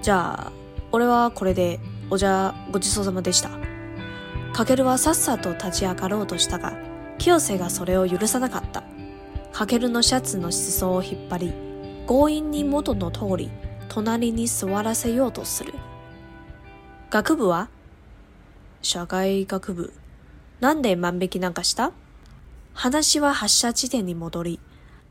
[0.00, 0.52] じゃあ、
[0.92, 3.50] 俺はこれで、おじゃ、ごちそうさまでした。
[4.52, 6.74] かけるはさっさと立ち上がろうとしたが、
[7.18, 8.84] 清瀬がそれを許さなかった。
[9.52, 11.52] かけるのシャツの裾を引っ張り、
[12.06, 13.50] 強引に元の通り、
[13.88, 15.74] 隣に座らせようとする。
[17.10, 17.68] 学部は
[18.82, 19.92] 社会学部。
[20.60, 21.92] なんで万引きなんかした
[22.74, 24.60] 話は発射地点に戻り、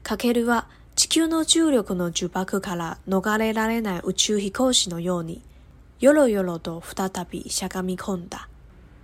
[0.04, 0.68] かけるは
[0.98, 5.43] 地球の重力の呪縛から逃れられない宇宙飛行士のように、
[6.00, 8.50] よろよろと再びしゃがみ込んだ。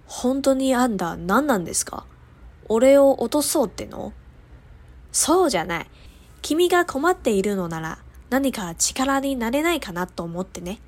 [0.07, 2.07] 本当にあんた何なんですか
[2.67, 4.11] 俺を落とそうっての
[5.11, 5.87] そうじゃない。
[6.41, 7.99] 君が困っているのなら
[8.31, 10.79] 何か力になれないかなと思ってね。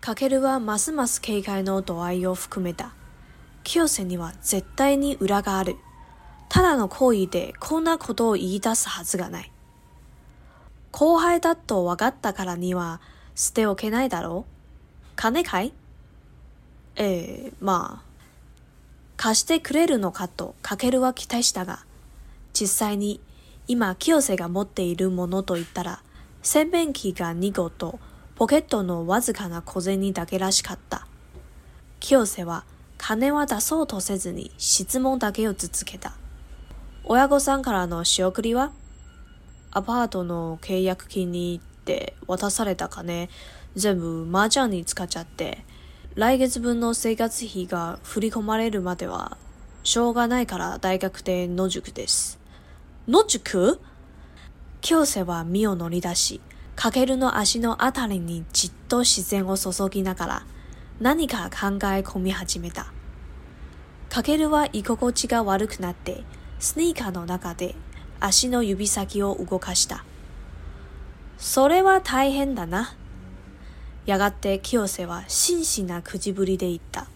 [0.00, 2.94] かけるはますます警戒の度合いを含めた。
[3.64, 5.74] 清瀬には絶対に裏がある。
[6.48, 9.50] ただの行為でこんなことを言い出すはずがない。
[10.90, 13.00] 後輩だと分かったからには
[13.34, 14.52] 捨ておけないだろう
[15.16, 15.72] 金かい
[16.96, 18.08] ええー、まあ。
[19.16, 21.84] 貸してくれるのかとかけるは期待したが、
[22.52, 23.20] 実際に
[23.66, 26.02] 今清瀬が持っているものといったら、
[26.40, 27.98] 洗面器が2個と
[28.36, 31.04] ポケットのわずかな小銭だけらしかった。
[31.98, 32.62] 清瀬は
[32.96, 36.14] 金は出そうとせずに質問だけを続けた。
[37.10, 38.70] 親御さんからの仕送りは
[39.70, 43.30] アパートの契約金にって渡された金
[43.76, 45.64] 全部麻雀に使っちゃって
[46.16, 49.38] 来月分の生活費が振り込まれるまでは
[49.84, 52.38] しょうがないから大学で野宿です。
[53.06, 53.80] 野宿
[54.82, 56.40] 京瀬は身を乗り出し、
[56.76, 60.46] かけるの足のあたりにじっと視線を注ぎながら
[61.00, 62.92] 何か考え込み始めた。
[64.10, 66.22] かけるは居心地が悪くなって
[66.60, 67.76] スニーカーの中で
[68.18, 70.04] 足の指先を動かした。
[71.38, 72.94] それは大変だな。
[74.06, 77.06] やがて清瀬は真摯なくじぶりで言った。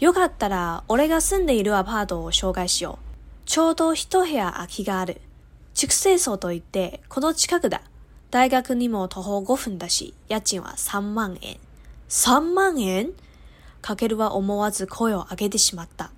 [0.00, 3.04] よかったら俺が住んでいるアパートを紹介しよう。
[3.46, 5.20] ちょうど一部屋空きがある。
[5.72, 7.82] 畜生層といって、この近くだ。
[8.30, 11.56] 大学にも徒歩5分だし、家賃は3万円。
[12.10, 13.12] 3万円
[13.80, 16.10] かけるは思わず声を上げてしまった。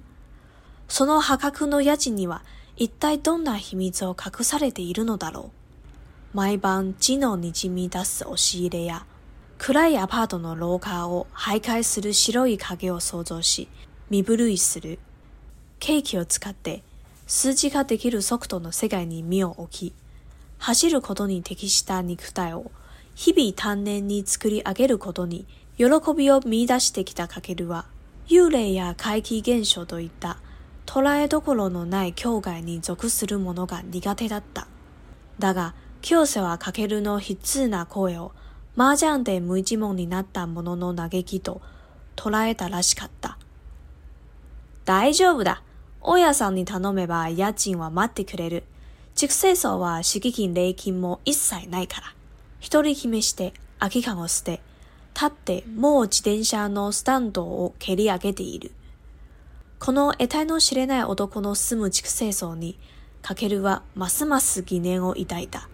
[0.90, 2.42] その破格の家賃には
[2.76, 6.36] 一体どんな秘密を隠されているのだろう。
[6.36, 9.06] 毎晩地のにじみ出す押し入れや、
[9.58, 13.68] 暗いアパートの廊下を徘徊する白い影を想像し、
[14.10, 14.98] 身震いする。
[15.78, 16.82] ケーキを使って
[17.28, 19.94] 数字ができる速度の世界に身を置き、
[20.58, 22.72] 走ることに適した肉体を
[23.14, 25.46] 日々丹念に作り上げることに
[25.78, 25.84] 喜
[26.16, 27.86] びを見出してきたかけるは、
[28.26, 30.38] 幽霊や怪奇現象といった
[30.92, 34.66] 捉えどころのない境界に属するものが苦手だった。
[35.38, 38.32] だが、清瀬はかけるの悲痛な声を、
[38.76, 41.60] 麻雀で無一文になったものの嘆きと
[42.16, 43.38] 捉えたらしかった。
[44.84, 45.62] 大丈夫だ。
[46.00, 48.64] 大家さんに頼めば家賃は待ってくれる。
[49.14, 52.12] 畜生層は敷金礼金も一切ないから。
[52.58, 54.60] 一人決めして空き缶を捨て、
[55.14, 58.72] 立ってもう自転車のスタンドを蹴り上げている。
[59.80, 62.78] この得体の知れない男の住む畜生層に、
[63.22, 65.70] かけるはますます疑念を抱いた。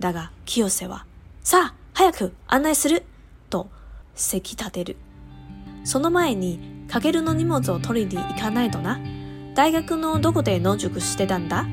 [0.00, 1.06] だが、清瀬は、
[1.42, 3.04] さあ、早く案内する
[3.48, 3.70] と、
[4.14, 4.96] せき立てる。
[5.82, 6.60] その前に、
[6.90, 9.00] かけるの荷物を取りに行かないとな。
[9.54, 11.66] 大学のどこで野宿してたんだ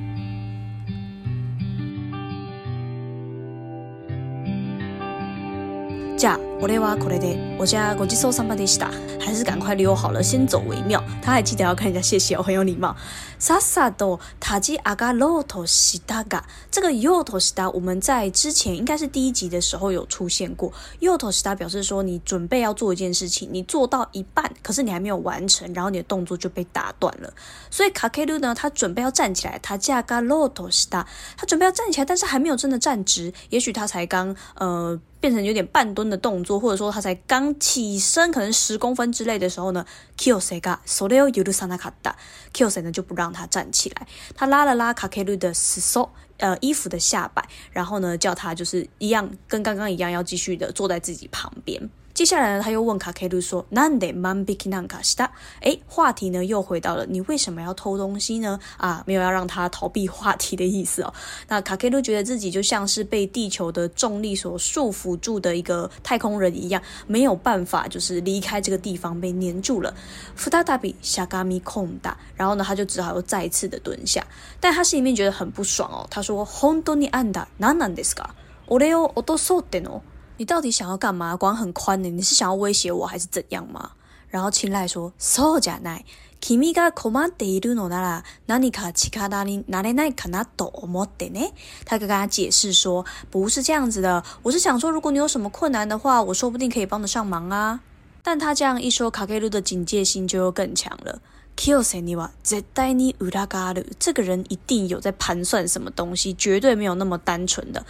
[6.20, 8.92] 家、俺的娃、可怜的，我家过几艘上班的西达，
[9.22, 11.02] 还是赶快溜好了，先走为妙。
[11.22, 12.94] 他还记得要看一下、谢谢，我很有礼貌。
[13.40, 20.74] ササドタジアガロトシタガ这个ヨトシタ，我们在之前应该是第一集的时候有出现过。
[21.00, 27.32] ヨトシタ表示说，你准备要做一件事情，你做到一半，可是你还没有完成，然后你的动作就被打断了。
[27.70, 31.06] 所以カケル呢，他准备要站起来，タジャガロトシタ，
[31.38, 35.00] 他准备要站起来，但是还没有真的站直，也许他才刚呃。
[35.20, 39.86] 变成有点半蹲的动作，或者说他才刚起身，可能十公分之类的时候呢
[40.18, 51.90] ，Kyo se ga sore o yu su sanaka da，Kyo se 呢就不让他站起来，他拉了拉卡克 u 的 s o 呃衣服的下摆，然后呢叫他就是一样跟刚刚一样要继续的坐在自己旁边。
[52.20, 55.30] 接下来呢，他又问卡凯鲁说，なんでまんびきなんかした？
[55.62, 58.60] 哎，话题呢又回到了你为什么要偷东西呢？
[58.76, 61.14] 啊，没有要让他逃避话题的意思哦。
[61.48, 69.94] 那卡凯鲁觉得自己就像是被地球的重力所束缚住的一个太空人一样，没有办法就是离开这个地方，被粘住了。
[70.38, 72.12] ふたたびしゃがみ込だ。
[72.36, 74.22] 然后呢，他就只好又再一次的蹲下，
[74.60, 76.06] 但他心里面觉得很不爽哦。
[76.10, 78.32] 他说，本当にあんだなんなんですか？
[78.68, 80.02] 俺を落とそうっての？
[80.40, 81.36] 你到底想要干嘛？
[81.36, 83.92] 管很宽的，你是想要威胁我还是怎样吗？
[84.30, 86.04] 然后青睐说：“そうじゃない。
[86.40, 91.52] キミがコマンデルノなら、ナニかチカダリナレナイカナドオモテね。”
[91.86, 97.82] 他跟他解释说：“不是这样子的，我是想说，如果你有什么困难的话，我说不定可以帮得上忙啊。”
[98.24, 101.20] 但他这样一说，卡卡鲁的警戒心就又更强了。
[101.58, 103.86] Kyo s e n w a キオセ a n i u r a g a ル。
[104.00, 107.86] 这个人一定有在盘算什么东西，绝对没有那么单纯的。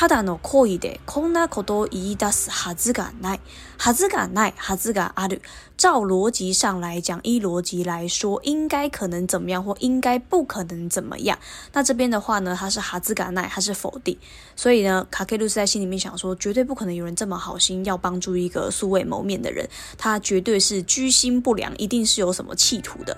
[0.00, 3.40] ただの恋でこんなこと言い出すはずがない。
[3.78, 5.42] はずがないはずがある。
[5.76, 11.36] 照逻辑上来讲，依逻辑来说，应该可能怎么样，或应该不可能怎么样。
[11.72, 14.16] 那这边的话呢，它是哈兹が奈，い，它是否定。
[14.54, 23.16] 所以呢，卡克鲁斯在心里面想说，绝对不可能有人这么好心要帮助一个素未谋面的人，他绝对是居心不良，一定是有什么企图的。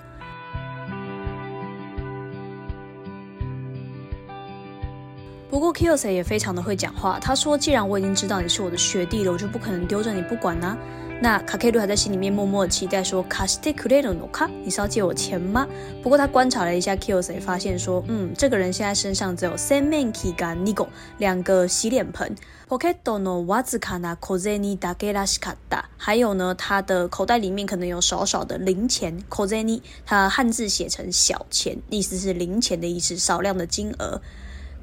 [5.51, 10.77] 不过 Kyosei 也非常的会讲话，他说：“既然我已经知道你是我的学弟了，我就不可能丢着你不管啦。”
[11.21, 15.67] 那卡卡鲁还在心里面默默期待说：“卡斯特库雷诺卡，你是要借我钱吗？”
[16.01, 20.87] 不过他观察了一下 Kyosei，发现说：“嗯，这个人现在身上只有三面 Nigo
[21.17, 22.33] 两个洗脸盆
[22.69, 25.39] ，Pocketo w a z 呢 k 子卡 a c o z e n i 大给拉 a
[25.41, 34.21] 卡达，还有呢他的口袋里面可能有少少的零钱 c o z e n i 他汉字写成小钱，意思是零钱的意思，少量的金额。”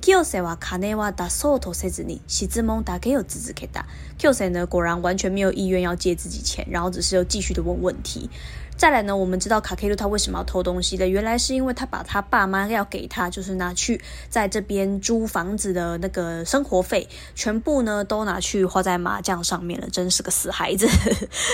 [0.00, 3.85] Q 说：“哇，卡内出大う头せず你，西子梦大概有资质给他。
[4.19, 8.31] ”Q 说呢，果然完全没有意愿要借自己钱，然后只是又继续的问问题。
[8.78, 20.86] 再来呢，我们知道卡卡路他为什么要偷东西的，原来是因为他把他爸妈要给他，就是拿去在这边租房子的那个生活费，全部呢都拿去花在麻将上面了，真是个死孩子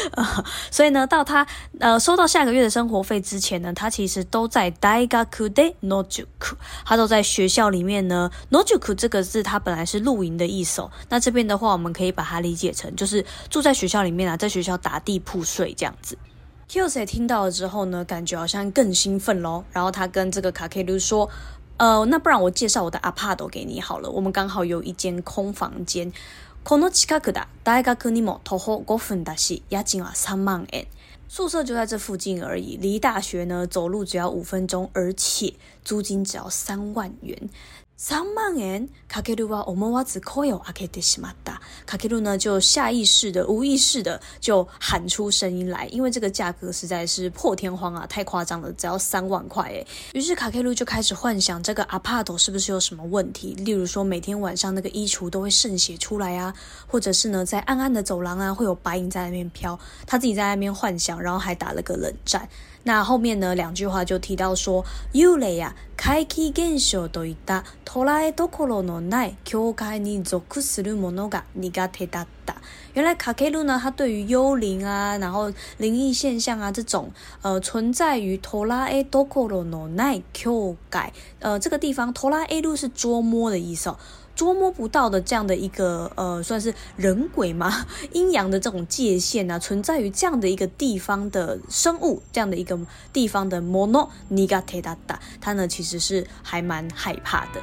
[0.70, 1.46] 所以呢，到他
[1.80, 6.26] 呃收到下个月的生活费之前呢，他其实都在代 nojuku，
[6.84, 8.30] 他都在学校里面呢。
[8.50, 16.18] nojuku 这个字，它本来是露营的意思，那这边的话，我们可以把它理解成就是住在学校里面啊，在学校打地铺睡这样子。
[16.66, 19.64] k y o s e 听到了之后呢，感觉好像更兴奋咯。
[19.72, 21.28] 然后他跟这个卡卡鲁说
[21.76, 26.11] ：“呃，那不然我介绍我的阿帕都给你好了，我们刚好有一间空房间。
[26.64, 30.87] この近くだ大学にも徒歩5分だし、家賃は三万円。
[31.28, 35.52] 宿舍就在这附近而已，离大学呢走路只要五分钟，而且
[35.84, 37.37] 租金只要三万元。”
[37.96, 38.88] 三万円！
[39.06, 41.61] 卡克鲁啊，我们娃子可有阿克德西马达。
[41.87, 49.87] 卡克鲁呢，就下意识的、无意识的就喊出声音来，因为这个价格实在是破天荒啊，太夸张了，只要三万块诶。
[50.12, 56.52] 于是卡克鲁就开始幻想这个阿帕朵是不是有什么问题，例如说每天晚上那个衣橱都会渗血出来啊，
[56.88, 59.79] 或者是呢，在暗暗的走廊啊，会有白影在那边飘。
[60.05, 62.49] 他自己在那边幻想，然后还打了个冷战。
[62.86, 71.10] 那后面呢两句话就提到说，幽灵呀，怪奇现象都以在托拉埃多克罗诺奈教会里作苦思虑么？
[71.12, 72.56] 那个你给他打打。
[72.92, 77.10] 原来卡凯路呢，他对于幽灵啊，然后灵异现象啊这种，
[77.42, 80.76] 呃，存在于托拉埃多克罗诺奈教会，
[81.40, 83.98] 呃，这个地方托拉埃路是捉摸的意思哦。
[84.36, 92.78] 捉摸不到的这样的一个呃，算是人鬼嘛， 阴阳的这种界限啊，存在于这样的一个地方的生物，这样的一个
[93.12, 97.60] 地方的 mono n i g a t e a d a 他呢其实是还蛮害怕的。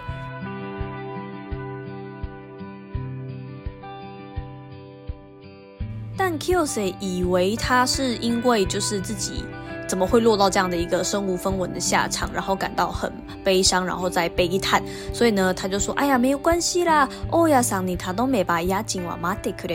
[6.17, 9.43] 但 k i o s e i 以为他是因为就是自己
[9.87, 13.11] 怎么会落到这样的一个身无分文的下场，然后感到很。
[13.43, 14.81] 悲伤，然后再悲叹，
[15.13, 19.67] 所以呢，他就说：“哎呀，没有关系啦，欧亚桑尼他都没把押金往马得克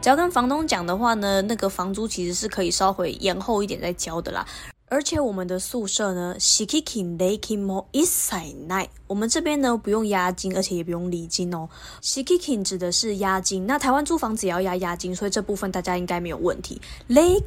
[0.00, 4.46] 只要跟房东讲的话呢，那个房租其实是可以稍微延后一点再交的啦。”
[4.92, 8.94] 而且我们的宿舍呢，k k i i 西キ e i レ s i ン e n i g h
[8.94, 11.66] t 我们这边呢不用押金，而且也不用礼金哦。
[12.02, 16.80] shikiki 指的是押金，那台湾租房子也要压押金，所以这部分大家应该没有问题。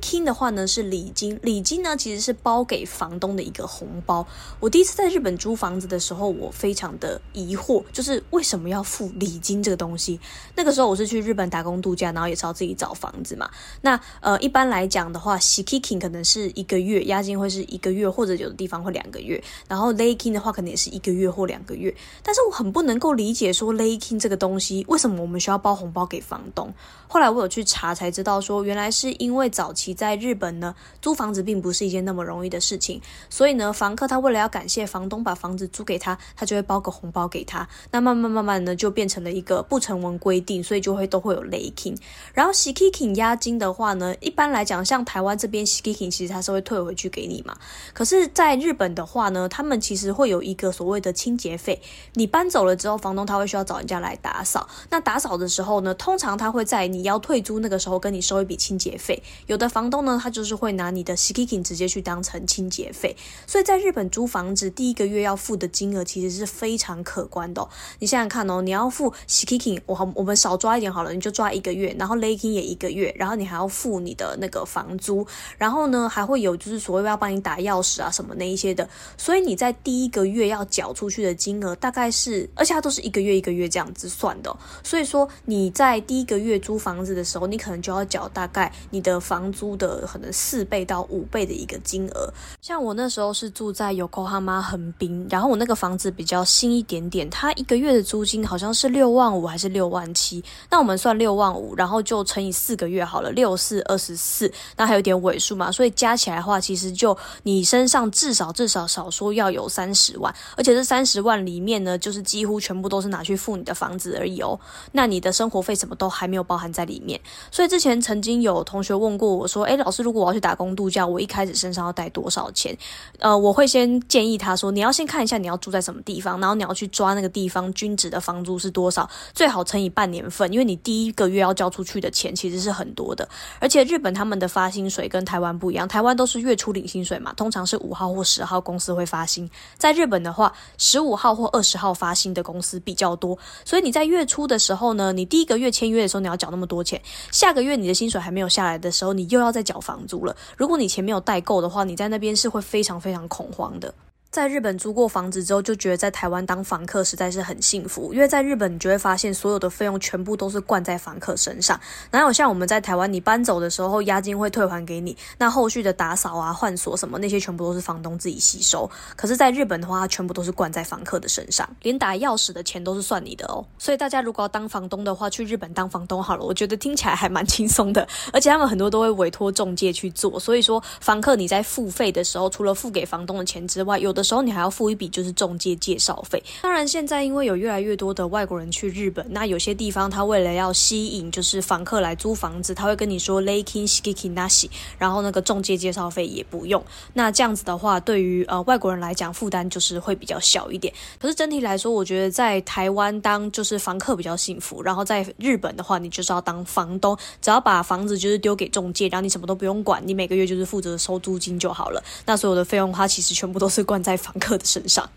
[0.01, 4.25] king 的话呢是礼金，礼金呢其实是包给房东的一个红包。
[4.59, 10.19] 我第一次在日本租房子的时候，我非常的疑惑，就是为什么要付礼金这个东西？
[10.55, 13.49] 那个时候我是去日本打工度假，然后也是要自己找房子嘛。
[13.81, 17.34] 那呃，一般来讲的话，k i k i 可能是一个月押金。
[17.37, 19.41] 会是一个月，或者有的地方会两个月。
[19.67, 21.93] 然后 lekin g 的话，可能也是一个月或两个月。
[22.23, 26.73] 但是我很不能够理解，说 lekin g 这个东西为什么我们需要包红包给房东？
[27.07, 32.99] 后来我有去查，才知道说，原来是因为早期在日本呢，租房子并不是一件那么容易的事情。
[33.29, 37.67] 所以呢，房客他为了要感谢房东把房子租给他，他就会包个红包给他。
[37.91, 41.73] 那慢慢慢慢呢，就变成了一个不成文规定，所以就会都会有 lekin。
[41.75, 41.95] g
[42.33, 47.25] 然后 s k i c k g 押金的话呢，一般来讲，像台湾这边 s k i c k g 其实它是会退回去给。
[47.25, 47.55] 你嘛，
[47.94, 51.82] 可是，在日本的话呢，他们其实会有一个所谓的清洁费。
[52.13, 54.67] 你搬走了之后，房东他会需要找人家来打扫。
[54.89, 59.22] 那打扫的时候呢，通常他会在你要退租那个时候跟你收一笔清洁费。
[59.48, 63.15] 有的房东呢，他就是会拿你的 s k i k i n g 直接去当成清洁费。
[63.48, 67.67] 所以在日本租房子，第一个月要付的金额其实是非常可观的。
[68.00, 75.25] 你想想看哦，你要付 s k i k i n g 我好，我们少抓一点好了，你就抓一个月，然后 laking 也一个月，然后你还要付你的那个房租，
[75.58, 77.14] 然后呢，还会有就是所谓要。
[77.15, 92.31] 帮你打钥匙啊什么那一些的，所以你在第一个月要缴出去的金额大概是，而且它都是一个月一个月这样子算的，所以说你在第一个月租房子的时候，你可能就要缴大概你的房租的可能四倍到五倍的一个金额。
[92.62, 100.43] 像我那时候是住在 Yokohama 横滨，然后我那个房子比较新一点点，它一个月的租金好像是六万五还是六万七？
[100.69, 107.04] 那我们算六万五，然后就乘以四个月好了，六四二十四，那还有点尾数嘛，所以加起来的话其实就。
[107.05, 114.59] 就你身上至少至少少说要有三十万，而且这三十万里面呢，就是几乎全部都是拿去付你的房子而已哦。
[114.93, 117.21] 那你的生活费什么都还没有包含在里面。
[117.51, 122.75] 所以之前曾经有同学问过我说，诶，老师，如果我要去打工度假，我一开始身上要带多少钱？
[123.19, 133.29] 呃，我会先建议他说，你要先看一下你要住在什么地方，然后你要去抓那个地方均值的房租是多少，最好乘以半年份，因为你第一个月要交出去的钱其实是很多的。
[133.59, 136.83] 而且日本他们的发薪水跟台湾不一样，台湾都是月初领。
[136.87, 139.49] 薪水嘛，通常是五号或十号公司会发薪。
[139.77, 147.01] 在日本的话，十五号或二十号发薪的公司比较多，所以你在月初的时候呢，你第一个月签约的时候你要缴那么多钱，
[147.31, 150.35] 下个月你的薪水还没有下来的时候，你又要再缴房租了。
[150.57, 153.93] 如果你钱没有带够的话，你在那边是会非常非常恐慌的。
[154.35, 158.13] 在日本租过房子之后，就觉得在台湾当房客实在是很幸福。
[158.13, 161.79] 因为在日本，你就会发现所有的费用全部都是灌在房客身上。
[162.11, 168.91] 哪有像我们在台湾，你搬走的时候押金会退还给你，那后续的打扫啊、换锁什么，那些全部都是房东自己吸收。
[169.15, 173.65] 可是，在日本的话，全部都是灌在房客的身上，连打钥匙的钱都是算你的哦。
[173.77, 178.05] 所以大家如果要当房东的话，去日本当房东好了，我觉得听起来还蛮轻松的。
[178.33, 184.25] 而且他们很多都会委托中介去做，所以说房客你在付费的时候，除了付给房东的钱之外，有的。
[184.25, 186.44] 时候你还要付一笔就是中介介绍费。
[186.62, 196.84] 当然现在因为有越来越多的外国人去日本，那有些地方他为了要吸引就是房客来租房子，他会跟你说 laking s h i k i n a s i 然后那个中介介绍费也不用。
[197.13, 200.91] 那这样子的话，对于呃外国人来讲负担就是会比较小一点。
[201.22, 212.01] 可是整体来说，我觉得在台湾当就是房客比较幸福，然后在日本的话你就是要当房东，只要把房子就是丢给中介，然后你什么都不用管，你每个月就是负责收租金就好了。
[212.25, 214.14] 那所有的费用它其实全部都是关在。
[214.17, 215.07] 房客的身上。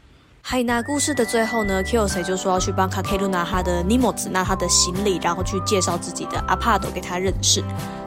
[0.43, 7.63] 嗨，那故事的最后呢 q o s e 就说要去帮卡克鲁拿他的 n Nemo 子，拿他的行李，然后去介绍自己的阿帕朵给他认识。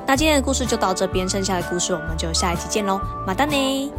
[0.08, 3.92] 那今天的故事就到这边，剩下的故事我们就下一期见喽，马丹尼。